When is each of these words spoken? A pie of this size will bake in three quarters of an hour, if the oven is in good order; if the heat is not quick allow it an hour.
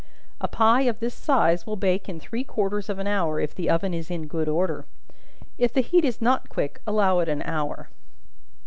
A 0.39 0.47
pie 0.47 0.81
of 0.89 0.99
this 0.99 1.13
size 1.13 1.67
will 1.67 1.75
bake 1.75 2.09
in 2.09 2.19
three 2.19 2.43
quarters 2.43 2.89
of 2.89 2.97
an 2.97 3.05
hour, 3.05 3.39
if 3.39 3.53
the 3.53 3.69
oven 3.69 3.93
is 3.93 4.09
in 4.09 4.25
good 4.25 4.49
order; 4.49 4.85
if 5.59 5.71
the 5.71 5.81
heat 5.81 6.03
is 6.03 6.19
not 6.19 6.49
quick 6.49 6.81
allow 6.87 7.19
it 7.19 7.29
an 7.29 7.43
hour. 7.43 7.87